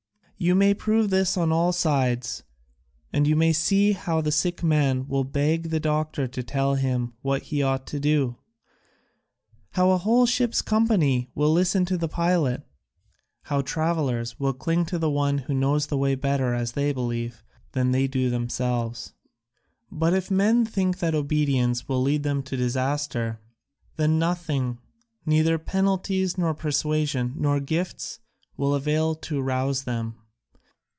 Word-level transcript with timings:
You 0.43 0.55
may 0.55 0.73
prove 0.73 1.11
this 1.11 1.37
on 1.37 1.51
all 1.51 1.71
sides: 1.71 2.41
you 3.13 3.35
may 3.35 3.53
see 3.53 3.91
how 3.91 4.21
the 4.21 4.31
sick 4.31 4.63
man 4.63 5.07
will 5.07 5.23
beg 5.23 5.69
the 5.69 5.79
doctor 5.79 6.27
to 6.29 6.41
tell 6.41 6.73
him 6.73 7.13
what 7.21 7.43
he 7.43 7.61
ought 7.61 7.85
to 7.85 7.99
do, 7.99 8.37
how 9.73 9.91
a 9.91 9.99
whole 9.99 10.25
ship's 10.25 10.63
company 10.63 11.29
will 11.35 11.53
listen 11.53 11.85
to 11.85 11.95
the 11.95 12.07
pilot, 12.07 12.63
how 13.43 13.61
travellers 13.61 14.39
will 14.39 14.53
cling 14.53 14.83
to 14.85 14.97
the 14.97 15.11
one 15.11 15.37
who 15.37 15.53
knows 15.53 15.85
the 15.85 15.97
way 15.99 16.15
better, 16.15 16.55
as 16.55 16.71
they 16.71 16.91
believe, 16.91 17.43
than 17.73 17.91
they 17.91 18.07
do 18.07 18.31
themselves. 18.31 19.13
But 19.91 20.15
if 20.15 20.31
men 20.31 20.65
think 20.65 20.97
that 20.97 21.13
obedience 21.13 21.87
will 21.87 22.01
lead 22.01 22.23
them 22.23 22.41
to 22.41 22.57
disaster, 22.57 23.39
then 23.95 24.17
nothing, 24.17 24.79
neither 25.23 25.59
penalties, 25.59 26.35
nor 26.35 26.55
persuasion, 26.55 27.35
nor 27.37 27.59
gifts, 27.59 28.17
will 28.57 28.73
avail 28.73 29.13
to 29.29 29.39
rouse 29.39 29.83
them. 29.83 30.15